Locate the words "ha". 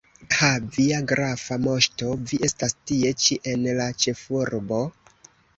0.35-0.47